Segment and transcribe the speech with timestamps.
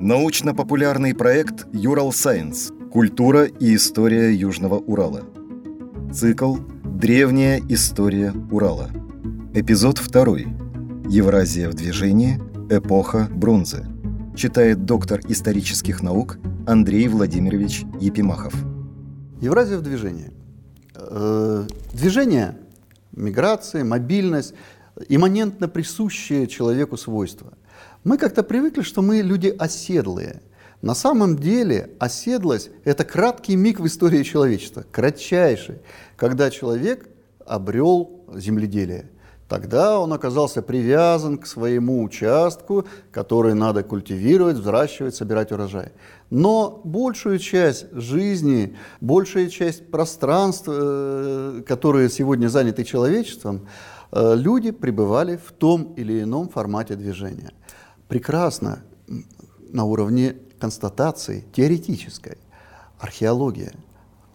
[0.00, 2.72] Научно-популярный проект «Юрал Сайенс.
[2.90, 5.24] Культура и история Южного Урала».
[6.10, 8.88] Цикл «Древняя история Урала».
[9.52, 10.24] Эпизод 2.
[11.06, 12.40] Евразия в движении.
[12.70, 13.84] Эпоха бронзы.
[14.34, 18.54] Читает доктор исторических наук Андрей Владимирович Епимахов.
[19.42, 20.32] Евразия в движении.
[20.94, 22.56] Э, движение,
[23.12, 24.54] миграция, мобильность–
[25.08, 27.52] имманентно присущие человеку свойства.
[28.04, 30.42] Мы как-то привыкли, что мы люди оседлые.
[30.82, 35.78] На самом деле оседлость– это краткий миг в истории человечества, кратчайший,
[36.16, 37.08] когда человек
[37.44, 39.10] обрел земледелие.
[39.50, 45.90] Тогда он оказался привязан к своему участку, который надо культивировать, взращивать, собирать урожай.
[46.30, 53.66] Но большую часть жизни, большая часть пространств, э, которые сегодня заняты человечеством,
[54.12, 57.52] люди пребывали в том или ином формате движения
[58.10, 58.82] прекрасно
[59.72, 62.38] на уровне констатации теоретической.
[62.98, 63.72] Археология.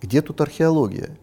[0.01, 1.19] Где тут археология?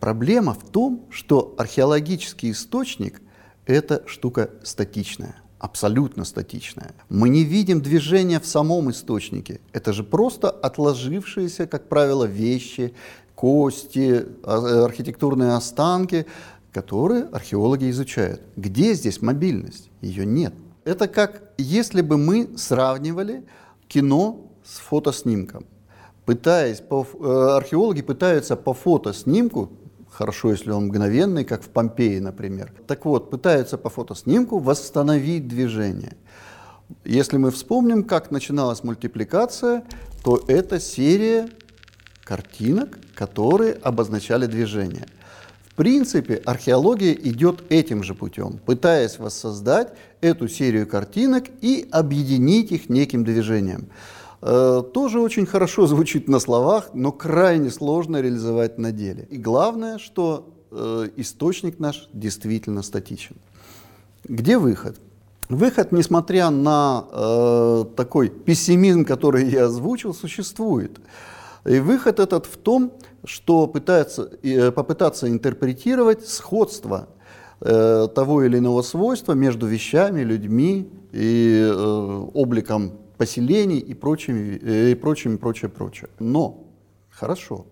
[0.00, 3.20] Проблема в том, что археологический источник–
[3.66, 6.94] это штука статичная, абсолютно статичная.
[7.10, 9.60] Мы не видим движения в самом источнике.
[9.72, 12.94] Это же просто отложившиеся, как правило, вещи,
[13.34, 16.26] кости, а, архитектурные останки,
[16.72, 18.42] которые археологи изучают.
[18.56, 19.90] Где здесь мобильность?
[20.00, 20.54] Ее нет.
[20.84, 23.44] Это как если бы мы сравнивали
[23.88, 25.66] кино с фотоснимком.
[26.24, 29.70] Пытаясь, по, э, археологи пытаются по фотоснимку,
[30.08, 32.72] хорошо, если он мгновенный, как в Помпеи, например.
[32.86, 36.16] Так вот, пытаются по фотоснимку восстановить движение.
[37.04, 39.84] Если мы вспомним, как начиналась мультипликация,
[40.22, 41.48] то это серия
[42.24, 45.06] картинок, которые обозначали движение–
[45.80, 53.24] принципе, археология идет этим же путем, пытаясь воссоздать эту серию картинок и объединить их неким
[53.24, 53.86] движением.
[54.42, 59.26] Э, тоже очень хорошо звучит на словах, но крайне сложно реализовать на деле.
[59.30, 63.36] И главное, что э, источник наш действительно статичен.
[64.24, 64.98] Где выход?
[65.48, 71.00] Выход, несмотря на э, такой пессимизм, который я озвучил, существует.
[71.64, 72.92] И выход этот в том,
[73.24, 77.08] что пытается, э, попытаться интерпретировать сходство
[77.60, 84.94] э, того или иного свойства между вещами, людьми и э, обликом поселений и прочим, и
[84.94, 86.08] прочим, прочее, прочее.
[86.18, 86.64] Но,
[87.10, 87.66] хорошо,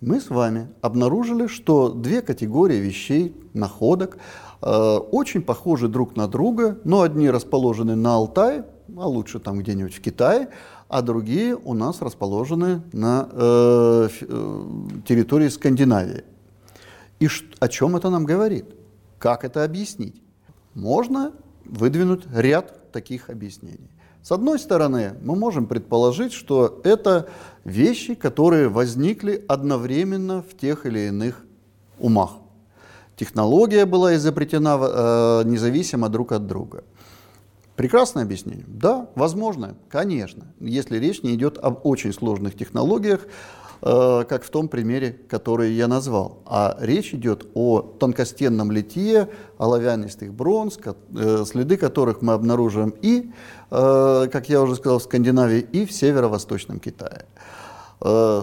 [0.00, 4.18] мы с вами обнаружили, что две категории вещей, находок,
[4.62, 8.64] э, очень похожи друг на друга, но одни расположены на Алтае,
[8.96, 10.48] а лучше там где-нибудь в Китае,
[10.88, 14.64] а другие у нас расположены на э, э,
[15.06, 16.24] территории Скандинавии.
[17.18, 18.66] И о чем это нам говорит?
[19.18, 20.22] Как это объяснить?
[20.74, 21.32] Можно
[21.64, 23.90] выдвинуть ряд таких объяснений.
[24.22, 27.28] С одной стороны, мы можем предположить, что это
[27.64, 31.44] вещи, которые возникли одновременно в тех или иных
[31.98, 32.32] умах.
[33.16, 36.84] Технология была изобретена э, независимо друг от друга.
[37.76, 38.64] Прекрасное объяснение?
[38.66, 43.26] Да, возможно, конечно, если речь не идет об очень сложных технологиях,
[43.82, 46.38] э, как в том примере, который я назвал.
[46.46, 49.28] А речь идет о тонкостенном литье,
[49.58, 53.30] оловянистых бронз, э, следы которых мы обнаруживаем и,
[53.70, 57.26] э, как я уже сказал, в Скандинавии, и в северо-восточном Китае.
[58.00, 58.42] Э,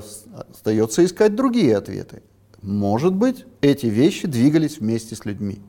[0.51, 2.21] остается искать другие ответы.
[2.61, 5.59] Может быть, эти вещи двигались вместе с людьми.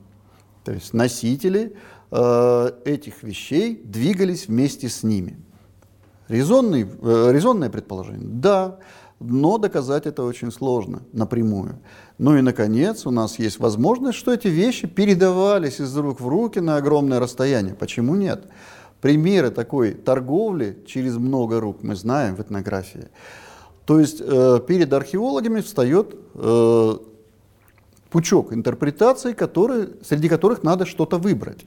[0.63, 1.75] То есть носители
[2.11, 5.37] Э, этих вещей двигались вместе с ними.
[6.27, 8.27] Резонный, э, резонное предположение?
[8.27, 8.79] Да,
[9.19, 11.79] но доказать это очень сложно напрямую.
[12.17, 16.59] Ну и, наконец, у нас есть возможность, что эти вещи передавались из рук в руки
[16.59, 17.75] на огромное расстояние.
[17.75, 18.45] Почему нет?
[19.01, 23.09] Примеры такой торговли через много рук мы знаем в этнографии.
[23.85, 26.97] То есть э, перед археологами встает э,
[28.15, 31.65] пучок интерпретаций, которые, среди которых надо что-то выбрать.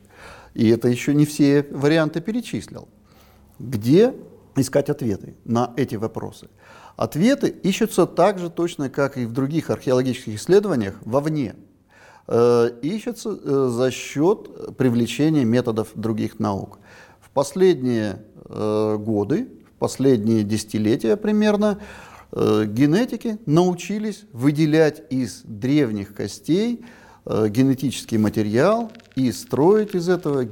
[0.55, 2.89] И это еще не все варианты перечислил.
[3.59, 4.15] Где
[4.57, 6.49] искать ответы на эти вопросы?
[6.97, 11.55] Ответы ищутся так же точно, как и в других археологических исследованиях, вовне.
[12.27, 16.79] Э, ищутся э, за счет привлечения методов других наук.
[17.21, 21.79] В последние э, годы, в последние десятилетия примерно,
[22.33, 26.85] генетики научились выделять из древних костей
[27.31, 30.49] Э, генетический материал и строить из этого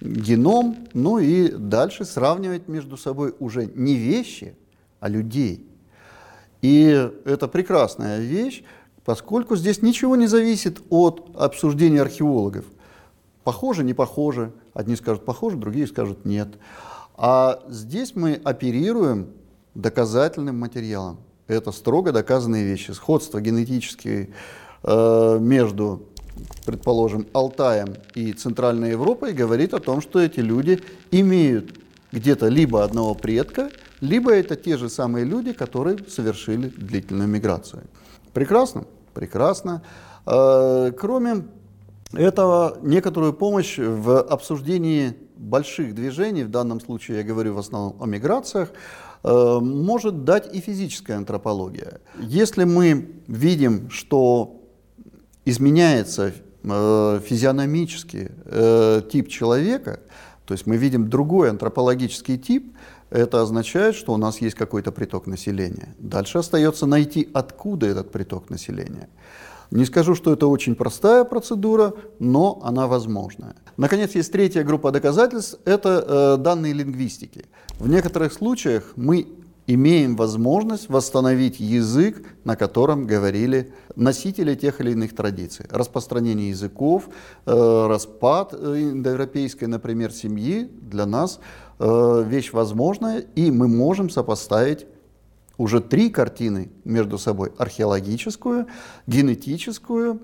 [0.00, 4.56] геном, ну и дальше сравнивать между собой уже не вещи,
[4.98, 5.68] а людей.
[6.62, 8.64] И это прекрасная вещь,
[9.04, 12.64] поскольку здесь ничего не зависит от обсуждения археологов.
[13.44, 14.52] Похоже, не похоже.
[14.72, 16.48] Одни скажут похоже, другие скажут нет.
[17.14, 19.26] А здесь мы оперируем
[19.76, 21.18] доказательным материалом.
[21.46, 22.90] Это строго доказанные вещи.
[22.90, 24.30] Сходство генетические
[24.82, 26.08] э, между,
[26.64, 31.78] предположим, Алтаем и Центральной Европой говорит о том, что эти люди имеют
[32.10, 33.70] где-то либо одного предка,
[34.00, 37.84] либо это те же самые люди, которые совершили длительную миграцию.
[38.32, 38.84] Прекрасно,
[39.14, 39.82] прекрасно.
[40.26, 41.44] Э, кроме
[42.12, 48.06] этого, некоторую помощь в обсуждении больших движений, в данном случае я говорю в основном о
[48.06, 48.70] миграциях,
[49.26, 52.00] может дать и физическая антропология.
[52.20, 54.62] Если мы видим, что
[55.44, 56.32] изменяется
[56.62, 58.28] э, физиономический
[59.10, 60.00] тип человека,
[60.44, 62.76] то есть мы видим другой антропологический тип,
[63.10, 65.94] это означает, что у нас есть какой-то приток населения.
[65.98, 69.08] Дальше остается найти, откуда этот приток населения.
[69.70, 73.56] Не скажу, что это очень простая процедура, но она возможная.
[73.76, 77.44] Наконец, есть третья группа доказательств– это э, данные лингвистики.
[77.78, 79.26] В некоторых случаях мы
[79.66, 85.66] имеем возможность восстановить язык, на котором говорили носители тех или иных традиций.
[85.70, 87.08] Распространение языков,
[87.44, 91.40] э, распад э, индоевропейской, например, семьи для нас
[91.78, 94.86] э, вещь возможная, и мы можем сопоставить
[95.58, 98.66] уже три картины между собой– археологическую,
[99.06, 100.20] генетическую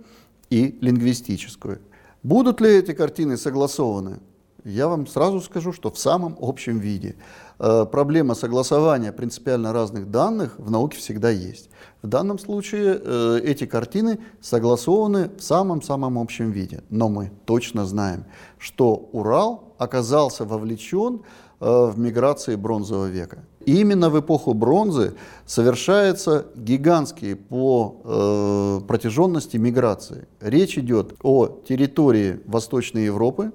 [0.51, 1.81] и лингвистическую.
[2.23, 4.21] Будут ли эти картины согласованы?
[4.65, 7.17] Я вам сразу скажу, что в самом общем виде.
[7.59, 11.69] Э, проблема согласования принципиально разных данных в науке всегда есть.
[12.01, 16.85] В данном случае э, эти картины согласованы в самом-самом общем виде.
[16.91, 18.25] Но мы точно знаем,
[18.59, 21.23] что Урал оказался вовлечен
[21.61, 23.45] э, в миграции бронзового века.
[23.67, 25.15] Именно в эпоху бронзы
[25.47, 30.27] совершаются гигантские по э, протяженности миграции.
[30.41, 33.53] Речь идет о территории Восточной Европы,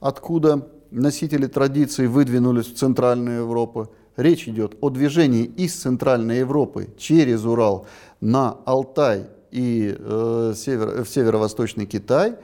[0.00, 3.88] откуда носители традиций выдвинулись в Центральную Европу.
[4.16, 7.86] Речь идет о движении из Центральной Европы через Урал
[8.20, 12.36] на Алтай и э, север, в северо-восточный Китай.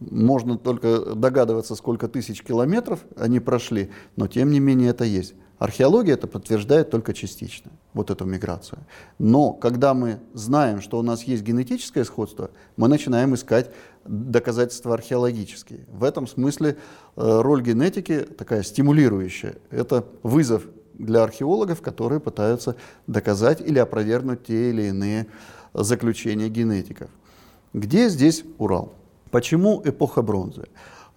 [0.00, 5.34] Можно только догадываться, сколько тысяч километров они прошли, но тем не менее это есть.
[5.58, 8.80] Археология это подтверждает только частично, вот эту миграцию.
[9.18, 13.70] Но когда мы знаем, что у нас есть генетическое сходство, мы начинаем искать
[14.04, 15.86] доказательства археологические.
[15.90, 16.76] В этом смысле
[17.16, 19.54] э, роль генетики такая стимулирующая.
[19.70, 20.62] Это вызов
[20.92, 22.76] для археологов, которые пытаются
[23.06, 25.26] доказать или опровергнуть те или иные
[25.72, 27.08] заключения генетиков.
[27.72, 28.94] Где здесь Урал?
[29.36, 30.64] Почему эпоха бронзы?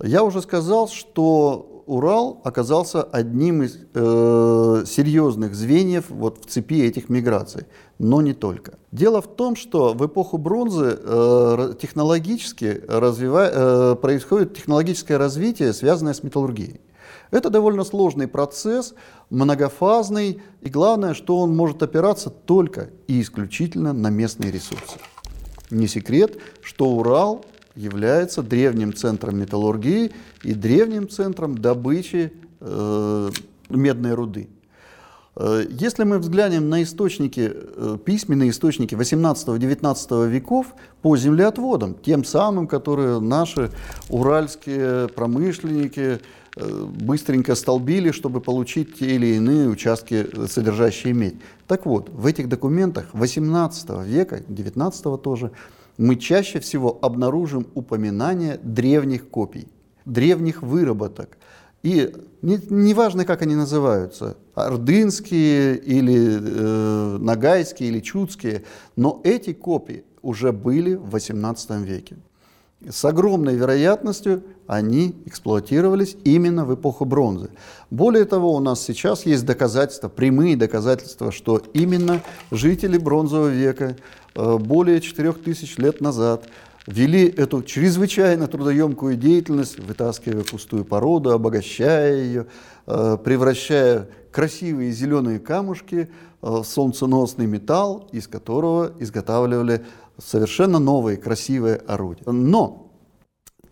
[0.04, 7.08] Я уже сказал, что Урал оказался одним из э, серьезных звеньев вот в цепи этих
[7.08, 7.64] миграций,
[7.98, 8.74] но не только.
[8.92, 16.14] Дело в том, что в эпоху бронзы э, технологически развива, э, происходит технологическое развитие, связанное
[16.14, 16.82] с металлургией.
[17.32, 18.96] Это довольно сложный процесс,
[19.30, 25.00] многофазный, и главное, что он может опираться только и исключительно на местные ресурсы.
[25.72, 27.46] Не секрет, что Урал
[27.80, 30.12] является древним центром металлургии
[30.44, 33.30] и древним центром добычи э,
[33.70, 34.50] медной руды.
[35.38, 42.68] Э, если мы взглянем на источники, э, письменные источники 18-19 веков по землеотводам, тем самым,
[42.68, 43.72] которые наши
[44.10, 46.20] уральские промышленники
[46.58, 51.36] э, быстренько столбили, чтобы получить те или иные участки, содержащие медь.
[51.66, 55.52] Так вот, в этих документах 18 века, 19 тоже,
[56.00, 59.68] мы чаще всего обнаружим упоминание древних копий,
[60.06, 61.38] древних выработок.
[61.84, 68.64] И неважно, не как они называются, ордынские или э, нагайские или чудские,
[68.96, 72.16] но эти копии уже были в XVIII веке.
[72.88, 77.50] С огромной вероятностью они эксплуатировались именно в эпоху бронзы.
[77.90, 82.22] Более того, у нас сейчас есть доказательства, прямые доказательства, что именно
[82.52, 83.98] жители бронзового века
[84.36, 86.48] Э, более 4000 лет назад
[86.88, 92.46] вели эту чрезвычайно трудоемкую деятельность, вытаскивая пустую породу, обогащая ее,
[92.88, 96.10] э, превращая красивые зеленые камушки
[96.42, 99.86] э, в солнценосный металл, из которого изготавливали
[100.20, 102.30] совершенно новые красивые орудия.
[102.30, 102.92] Но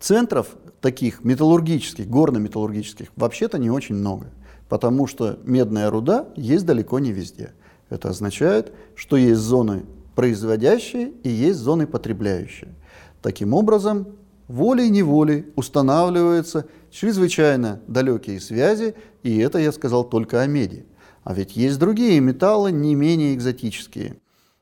[0.00, 4.32] центров таких металлургических, горно-металлургических вообще-то не очень много,
[4.68, 7.52] потому что медная руда есть далеко не везде.
[7.90, 12.74] Это означает, что есть зоны производящие и есть зоны потребляющие.
[13.22, 14.08] Таким образом,
[14.48, 20.86] волей-неволей устанавливаются чрезвычайно далекие связи, и это я сказал только о меди.
[21.24, 24.18] А ведь есть другие металлы, не менее экзотические.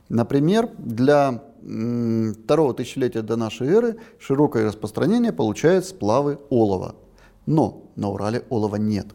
[0.08, 6.94] Например, для второго тысячелетия до нашей эры широкое распространение получает сплавы олова.
[7.46, 9.06] Но на Урале олова нет.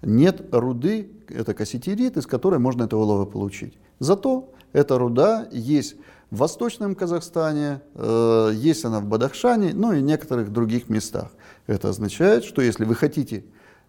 [0.00, 3.78] нет руды, это касситерит, из которой можно это олово получить.
[3.98, 5.96] Зато эта руда есть
[6.30, 11.30] в Восточном Казахстане, э, есть она в Бадахшане, ну и некоторых других местах.
[11.66, 13.44] Это означает, что если вы хотите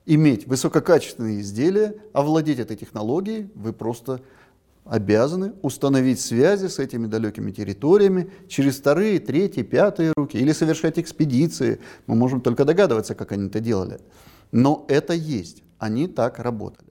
[0.06, 4.20] иметь высококачественные изделия, овладеть этой технологией, вы просто
[4.86, 11.80] обязаны установить связи с этими далекими территориями через вторые, третьи, пятые руки или совершать экспедиции.
[12.08, 14.00] Мы можем только догадываться, как они это делали.
[14.52, 15.64] Но это есть.
[15.80, 16.90] Они так работали.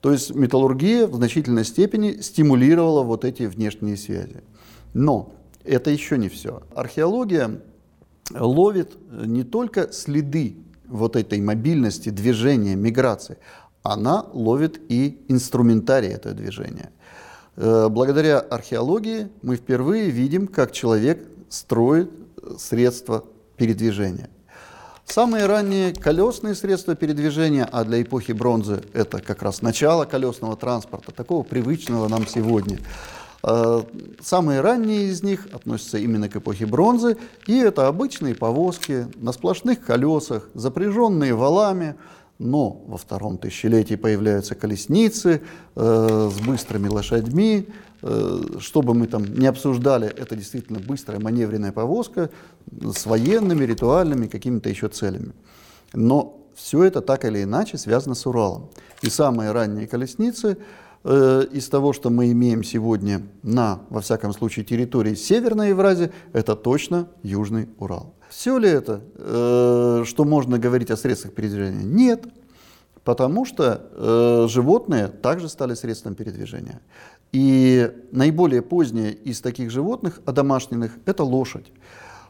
[0.00, 4.42] То есть металлургия в значительной степени стимулировала вот эти внешние связи.
[4.94, 6.62] Но это еще не все.
[6.74, 7.60] Археология
[8.34, 13.38] ловит не только следы вот этой мобильности, движения, миграции,
[13.82, 16.90] она ловит и инструментарий этого движения.
[17.56, 22.10] Э, благодаря археологии мы впервые видим, как человек строит
[22.58, 23.24] средства
[23.56, 24.28] передвижения.
[25.06, 31.12] Самые ранние колесные средства передвижения, а для эпохи бронзы это как раз начало колесного транспорта,
[31.12, 32.78] такого привычного нам сегодня.
[33.42, 33.82] Э,
[34.20, 39.80] самые ранние из них относятся именно к эпохе бронзы, и это обычные повозки на сплошных
[39.80, 41.94] колесах, запряженные валами,
[42.38, 45.42] но во втором тысячелетии появляются колесницы
[45.74, 47.68] э, с быстрыми лошадьми.
[48.02, 52.30] Э, что бы мы там не обсуждали, это действительно быстрая маневренная повозка
[52.70, 55.32] с военными, ритуальными, какими-то еще целями.
[55.92, 58.70] Но все это так или иначе связано с Уралом.
[59.02, 60.58] И самые ранние колесницы
[61.04, 66.54] э, из того, что мы имеем сегодня на, во всяком случае, территории Северной Евразии, это
[66.54, 68.15] точно Южный Урал.
[68.28, 71.84] Все ли это, э, что можно говорить о средствах передвижения?
[71.84, 72.26] Нет,
[73.04, 76.80] потому что э, животные также стали средством передвижения.
[77.32, 81.66] И наиболее позднее из таких животных, одомашненных, это лошадь.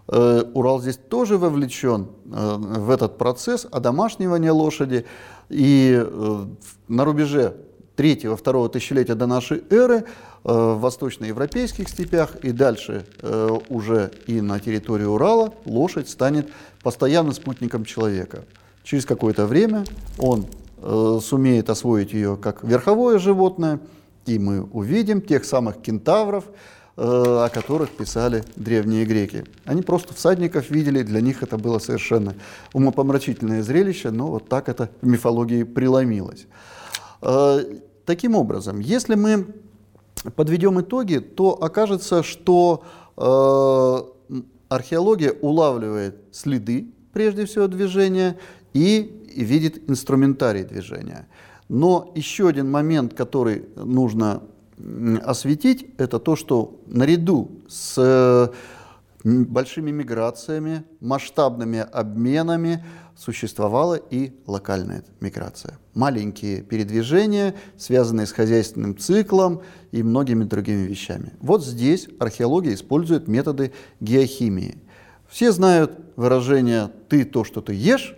[0.09, 5.07] Э, Урал здесь тоже вовлечен э, в этот процесс одомашнивания лошади.
[5.49, 6.45] И э,
[6.89, 7.57] на рубеже
[7.97, 10.05] третьего-второго тысячелетия до нашей эры
[10.47, 16.49] в восточноевропейских степях и дальше э, уже и на территории Урала лошадь станет
[16.85, 18.45] постоянным спутником человека.
[18.85, 19.85] Через какое-то время
[20.19, 20.47] он
[20.81, 23.81] э, сумеет освоить ее как верховое животное,
[24.25, 26.45] и мы увидим тех самых кентавров,
[26.97, 29.45] о которых писали древние греки.
[29.67, 32.35] Они просто всадников видели, для них это было совершенно
[32.73, 36.47] умопомрачительное зрелище, но вот так это в мифологии преломилось.
[38.07, 39.47] Таким образом, если мы
[40.35, 42.85] подведем итоги, то окажется, что
[43.17, 48.39] э, археология улавливает следы, прежде всего, движения
[48.73, 51.29] и видит инструментарий движения.
[51.69, 54.43] Но еще один момент, который нужно
[55.25, 58.53] осветить, это то, что наряду с
[59.27, 62.85] большими миграциями, масштабными обменами
[63.17, 65.79] существовала и локальная миграция.
[65.95, 71.33] Маленькие передвижения, связанные с хозяйственным циклом и многими другими вещами.
[71.41, 74.79] Вот здесь археология использует методы геохимии.
[75.29, 78.15] Все знают выражение «ты то, что ты ешь»,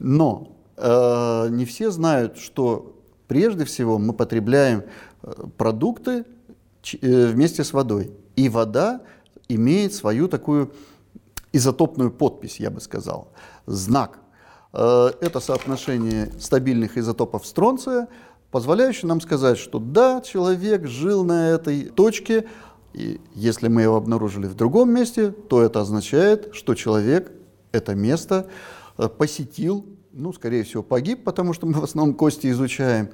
[0.00, 4.82] но э, не все знают, что прежде всего мы потребляем
[5.22, 6.24] э, продукты
[7.00, 8.10] э, вместе с водой.
[8.34, 9.02] И вода
[9.54, 10.72] имеет свою такую
[11.52, 13.32] изотопную подпись, я бы сказал,
[13.66, 14.18] знак.
[14.72, 18.08] Э, это соотношение стабильных изотопов стронция,
[18.50, 22.46] позволяющее нам сказать, что да, человек жил на этой точке,
[22.92, 27.32] и если мы его обнаружили в другом месте, то это означает, что человек
[27.72, 28.48] это место
[28.98, 33.10] э, посетил, ну, скорее всего, погиб, потому что мы в основном кости изучаем.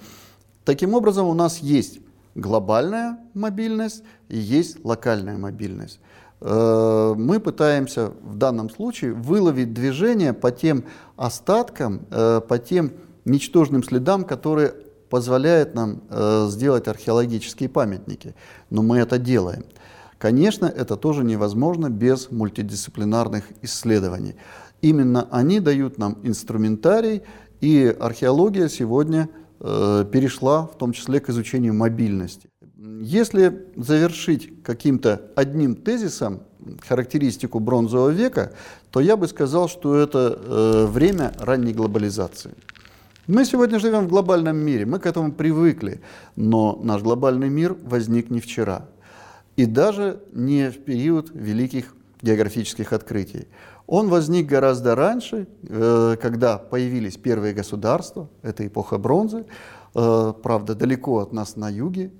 [0.65, 2.01] Таким образом, у нас есть
[2.35, 6.01] глобальная мобильность и есть локальная мобильность.
[6.41, 10.85] Э, мы пытаемся в данном случае выловить движение по тем
[11.17, 12.93] остаткам, э, по тем
[13.25, 14.75] ничтожным следам, которые
[15.09, 18.35] позволяют нам э, сделать археологические памятники.
[18.71, 19.65] Но мы это делаем.
[20.19, 24.37] Конечно, это тоже невозможно без мультидисциплинарных исследований.
[24.83, 27.23] Именно они дают нам инструментарий,
[27.61, 29.29] и археология сегодня
[29.59, 32.51] перешла в том числе к изучению мобильности.
[33.07, 36.41] Если завершить каким-то одним тезисом
[36.89, 38.53] характеристику бронзового века,
[38.91, 42.55] то я бы сказал, что это э, время ранней глобализации.
[43.29, 46.01] Мы сегодня живем в глобальном мире, мы к этому привыкли,
[46.35, 48.89] но наш глобальный мир возник не вчера.
[49.55, 53.47] И даже не в период великих географических открытий.
[53.87, 59.45] Он возник гораздо раньше, э, когда появились первые государства, это эпоха бронзы,
[59.95, 62.11] э, правда, далеко от нас на юге.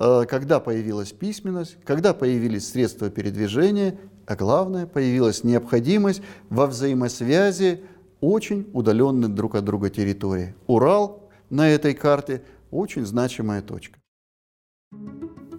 [0.00, 7.82] Э, когда появилась письменность, когда появились средства передвижения, а главное, появилась необходимость во взаимосвязи
[8.20, 10.54] очень удаленных друг от друга территорий.
[10.66, 13.98] Урал на этой карте очень значимая точка.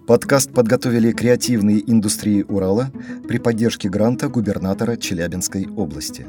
[0.08, 2.90] Подкаст подготовили креативные индустрии Урала
[3.28, 6.26] при поддержке гранта губернатора Челябинской области.